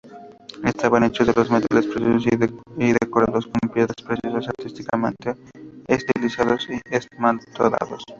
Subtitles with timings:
[0.63, 2.25] Estaban hechos de metales preciosos
[2.75, 5.35] y decorados con piedras preciosas, artísticamente
[5.87, 8.03] estilizados y esmaltados.